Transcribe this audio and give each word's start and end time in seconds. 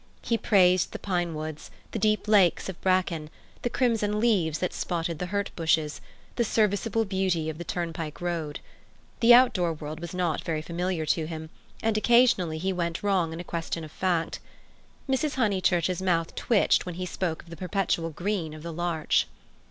He 0.23 0.35
praised 0.35 0.93
the 0.93 0.97
pine 0.97 1.35
woods, 1.35 1.69
the 1.91 1.99
deep 1.99 2.27
lasts 2.27 2.67
of 2.69 2.81
bracken, 2.81 3.29
the 3.61 3.69
crimson 3.69 4.19
leaves 4.19 4.57
that 4.57 4.73
spotted 4.73 5.19
the 5.19 5.27
hurt 5.27 5.51
bushes, 5.55 6.01
the 6.37 6.43
serviceable 6.43 7.05
beauty 7.05 7.51
of 7.51 7.59
the 7.59 7.63
turnpike 7.63 8.19
road. 8.19 8.61
The 9.19 9.35
outdoor 9.35 9.73
world 9.73 9.99
was 9.99 10.15
not 10.15 10.43
very 10.43 10.63
familiar 10.63 11.05
to 11.05 11.27
him, 11.27 11.51
and 11.83 11.95
occasionally 11.99 12.57
he 12.57 12.73
went 12.73 13.03
wrong 13.03 13.31
in 13.31 13.39
a 13.39 13.43
question 13.43 13.83
of 13.83 13.91
fact. 13.91 14.39
Mrs. 15.07 15.35
Honeychurch's 15.35 16.01
mouth 16.01 16.33
twitched 16.33 16.83
when 16.87 16.95
he 16.95 17.05
spoke 17.05 17.43
of 17.43 17.51
the 17.51 17.55
perpetual 17.55 18.09
green 18.09 18.55
of 18.55 18.63
the 18.63 18.73
larch. 18.73 19.27